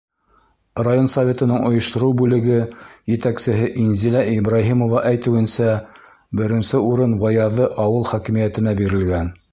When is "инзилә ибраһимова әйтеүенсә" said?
3.83-5.69